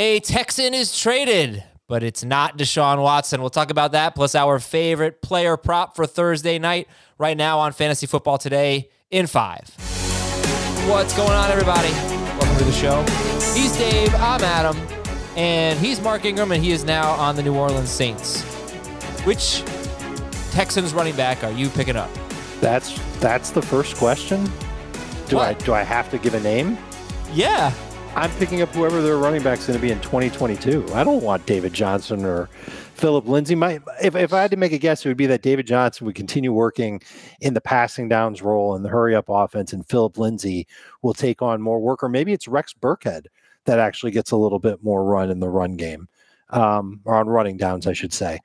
[0.00, 3.40] A Texan is traded, but it's not Deshaun Watson.
[3.40, 6.86] We'll talk about that, plus our favorite player prop for Thursday night
[7.18, 9.68] right now on Fantasy Football Today in five.
[10.88, 11.90] What's going on, everybody?
[11.90, 13.02] Welcome to the show.
[13.58, 14.76] He's Dave, I'm Adam,
[15.36, 18.42] and he's Mark Ingram, and he is now on the New Orleans Saints.
[19.24, 19.64] Which
[20.52, 22.10] Texans running back are you picking up?
[22.60, 24.44] That's that's the first question.
[25.26, 25.48] Do What?
[25.48, 26.78] I do I have to give a name?
[27.32, 27.74] Yeah.
[28.18, 30.92] I'm picking up whoever their running back's going to be in 2022.
[30.92, 32.46] I don't want David Johnson or
[32.94, 33.54] Philip Lindsay.
[33.54, 36.04] My, if, if I had to make a guess, it would be that David Johnson
[36.04, 37.00] would continue working
[37.40, 40.66] in the passing downs role in the hurry up offense, and Philip Lindsay
[41.00, 42.02] will take on more work.
[42.02, 43.26] Or maybe it's Rex Burkhead
[43.66, 46.08] that actually gets a little bit more run in the run game,
[46.50, 48.40] um, or on running downs, I should say.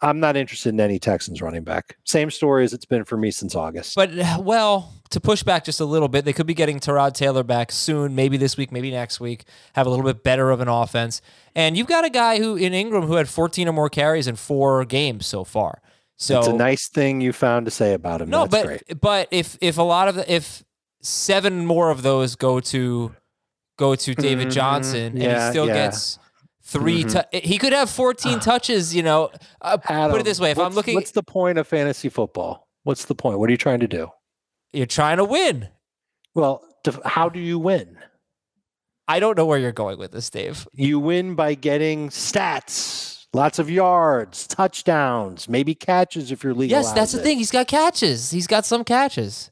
[0.00, 1.96] I'm not interested in any Texans running back.
[2.04, 3.96] Same story as it's been for me since August.
[3.96, 7.42] But well, to push back just a little bit, they could be getting Tyrod Taylor
[7.42, 9.44] back soon, maybe this week, maybe next week.
[9.74, 11.20] Have a little bit better of an offense,
[11.54, 14.36] and you've got a guy who in Ingram who had 14 or more carries in
[14.36, 15.80] four games so far.
[16.16, 18.28] So it's a nice thing you found to say about him.
[18.30, 19.00] no, That's but great.
[19.00, 20.64] but if if a lot of the if
[21.00, 23.14] seven more of those go to
[23.78, 24.52] go to David Mhm.
[24.52, 25.74] Johnson, and he still yeah.
[25.74, 26.18] gets.
[26.68, 27.12] 3 Mhm.
[27.30, 29.30] tou- he could have 14 touches, you know.
[29.60, 32.68] Uh, put it this way, if I'm looking what's the point of fantasy football?
[32.84, 33.38] What's the point?
[33.38, 34.08] What are you trying to do?
[34.74, 35.68] you're trying to win.
[36.34, 36.62] Well,
[37.06, 37.96] how do you win?
[39.08, 40.68] I don't know where you're going with this, Dave.
[40.74, 46.76] You win by getting stats, lots of yards, touchdowns, maybe catches if you're legal.
[46.78, 47.38] Yes, that's the thing.
[47.38, 48.30] He's got catches.
[48.30, 49.50] He's got some catches.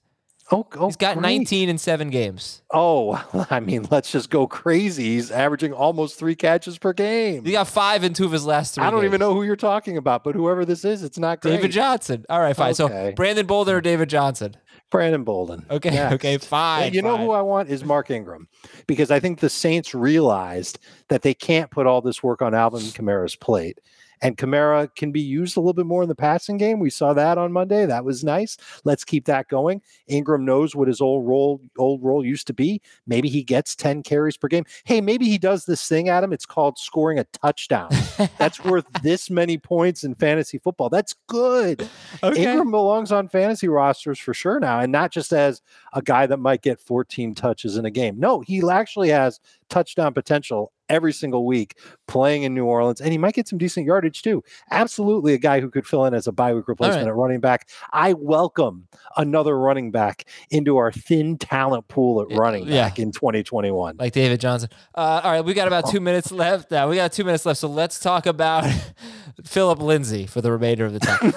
[0.52, 1.22] Oh, oh, He's got great.
[1.38, 2.62] 19 in seven games.
[2.72, 5.14] Oh, I mean, let's just go crazy.
[5.14, 7.44] He's averaging almost three catches per game.
[7.44, 8.84] He got five in two of his last three.
[8.84, 11.56] I don't even know who you're talking about, but whoever this is, it's not great.
[11.56, 12.24] David Johnson.
[12.28, 12.74] All right, fine.
[12.74, 14.56] So Brandon Bolden or David Johnson.
[14.90, 15.66] Brandon Bolden.
[15.68, 16.14] Okay, Next.
[16.14, 16.94] okay, fine.
[16.94, 18.46] you know who I want is Mark Ingram
[18.86, 22.82] because I think the Saints realized that they can't put all this work on Alvin
[22.82, 23.80] Kamara's plate.
[24.22, 26.78] And Kamara can be used a little bit more in the passing game.
[26.78, 27.86] We saw that on Monday.
[27.86, 28.56] That was nice.
[28.84, 29.82] Let's keep that going.
[30.08, 32.80] Ingram knows what his old role old role used to be.
[33.06, 34.64] Maybe he gets 10 carries per game.
[34.84, 36.32] Hey, maybe he does this thing, Adam.
[36.32, 37.90] It's called scoring a touchdown.
[38.38, 40.88] That's worth this many points in fantasy football.
[40.88, 41.88] That's good.
[42.22, 42.44] Okay.
[42.44, 46.38] Ingram belongs on fantasy rosters for sure now, and not just as a guy that
[46.38, 48.18] might get 14 touches in a game.
[48.18, 51.76] No, he actually has touchdown potential every single week
[52.06, 54.42] playing in New Orleans, and he might get some decent yardage too.
[54.70, 57.10] Absolutely, a guy who could fill in as a bye week replacement right.
[57.10, 57.68] at running back.
[57.92, 62.88] I welcome another running back into our thin talent pool at running yeah.
[62.88, 63.96] back in 2021.
[63.98, 64.68] like David Johnson.
[64.94, 66.72] Uh, all right, we got about two minutes left.
[66.72, 68.64] Uh, we got two minutes left, so let's talk about
[69.44, 71.32] Philip Lindsay for the remainder of the time.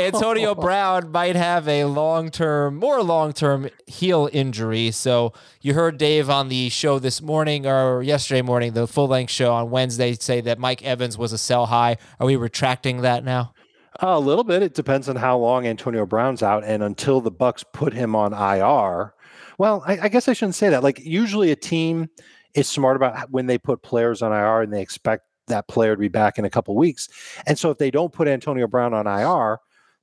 [0.00, 4.90] Antonio Brown might have a long term, more long term heel injury.
[4.90, 9.52] So you heard Dave on the show this morning or yesterday morning, full length show
[9.52, 11.96] on Wednesday, say that Mike Evans was a sell high.
[12.20, 13.52] Are we retracting that now?
[14.00, 14.62] A little bit.
[14.62, 18.32] It depends on how long Antonio Brown's out, and until the Bucs put him on
[18.32, 19.14] IR.
[19.56, 20.82] Well, I, I guess I shouldn't say that.
[20.82, 22.08] Like usually, a team
[22.54, 26.00] is smart about when they put players on IR, and they expect that player to
[26.00, 27.08] be back in a couple weeks.
[27.46, 29.58] And so, if they don't put Antonio Brown on IR,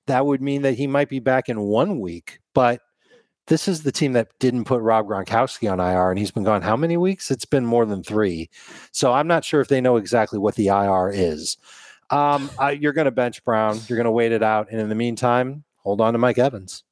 [0.07, 2.39] that would mean that he might be back in one week.
[2.53, 2.79] But
[3.47, 6.61] this is the team that didn't put Rob Gronkowski on IR, and he's been gone
[6.61, 7.31] how many weeks?
[7.31, 8.49] It's been more than three.
[8.91, 11.57] So I'm not sure if they know exactly what the IR is.
[12.09, 13.79] Um, uh, you're going to bench Brown.
[13.87, 16.83] You're going to wait it out, and in the meantime, hold on to Mike Evans.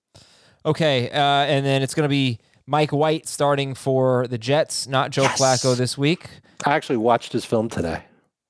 [0.65, 5.11] Okay, uh, and then it's going to be Mike White starting for the Jets, not
[5.11, 5.39] Joe Yes.
[5.39, 6.29] Flacco this week.
[6.65, 8.03] I actually watched his film today.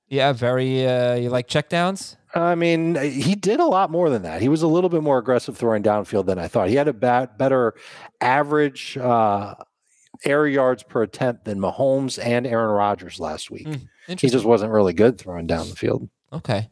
[0.08, 0.86] Yeah, very.
[0.86, 2.16] Uh, you like checkdowns?
[2.34, 4.40] I mean, he did a lot more than that.
[4.40, 6.68] He was a little bit more aggressive throwing downfield than I thought.
[6.68, 7.74] He had a ba- better
[8.20, 9.54] average uh,
[10.24, 13.66] air yards per attempt than Mahomes and Aaron Rodgers last week.
[13.66, 16.08] Mm, He just wasn't really good throwing down the field.
[16.32, 16.68] Okay.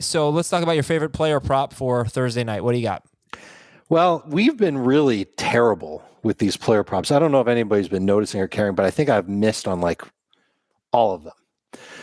[0.00, 2.64] So let's talk about your favorite player prop for Thursday night.
[2.64, 3.04] What do you got?
[3.90, 7.10] Well, we've been really terrible with these player props.
[7.12, 9.80] I don't know if anybody's been noticing or caring, but I think I've missed on
[9.82, 10.02] like
[10.92, 11.34] all of them.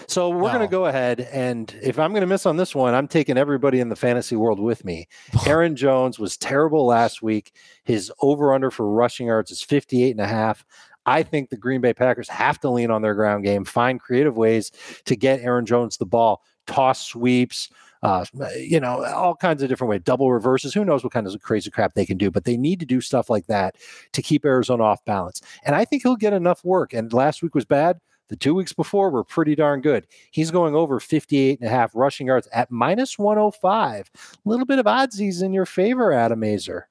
[0.07, 2.93] So we're going to go ahead and if I'm going to miss on this one,
[2.93, 5.07] I'm taking everybody in the fantasy world with me.
[5.45, 7.53] Aaron Jones was terrible last week.
[7.83, 10.65] His over under for rushing yards is 58 and a half.
[11.05, 14.37] I think the Green Bay Packers have to lean on their ground game, find creative
[14.37, 14.71] ways
[15.05, 17.69] to get Aaron Jones the ball, toss sweeps,
[18.03, 18.25] uh,
[18.57, 20.73] you know, all kinds of different ways, double reverses.
[20.73, 23.01] Who knows what kind of crazy crap they can do, but they need to do
[23.01, 23.75] stuff like that
[24.13, 25.41] to keep Arizona off balance.
[25.63, 26.93] And I think he'll get enough work.
[26.93, 27.99] And last week was bad.
[28.31, 30.07] The two weeks before were pretty darn good.
[30.31, 34.09] He's going over 58 and a half rushing yards at minus 105.
[34.15, 36.83] A little bit of oddsies in your favor, Adam Aizer.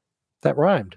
[0.43, 0.97] That rhymed.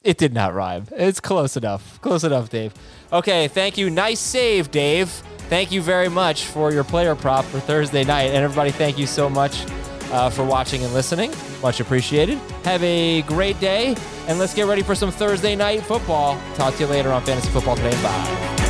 [0.00, 0.86] It did not rhyme.
[0.92, 2.00] It's close enough.
[2.00, 2.72] Close enough, Dave.
[3.12, 3.90] Okay, thank you.
[3.90, 5.10] Nice save, Dave.
[5.50, 8.30] thank you very much for your player prop for Thursday night.
[8.30, 9.66] And everybody, thank you so much
[10.10, 11.34] uh, for watching and listening.
[11.60, 12.38] Much appreciated.
[12.64, 13.94] Have a great day,
[14.26, 16.40] and let's get ready for some Thursday night football.
[16.54, 18.02] Talk to you later on Fantasy Football Today.
[18.02, 18.63] Bye.